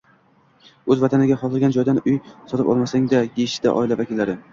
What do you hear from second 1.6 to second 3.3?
joydan uy sotib ololmasang-a!»–